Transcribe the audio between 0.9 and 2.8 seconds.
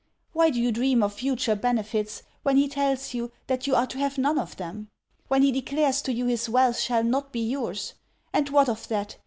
of future benefits, when he